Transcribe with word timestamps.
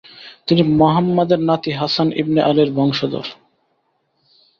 তিনি 0.47 0.61
মুহাম্মাদের 0.71 1.39
নাতি 1.39 1.71
হাসান 1.71 2.07
ইবনে 2.21 2.41
আলির 2.41 2.69
বংশধর। 2.77 3.25